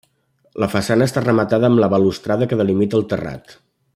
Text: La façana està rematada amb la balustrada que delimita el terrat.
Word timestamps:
La 0.63 0.69
façana 0.75 1.07
està 1.09 1.23
rematada 1.25 1.69
amb 1.71 1.83
la 1.85 1.91
balustrada 1.95 2.49
que 2.53 2.61
delimita 2.63 3.01
el 3.03 3.09
terrat. 3.13 3.55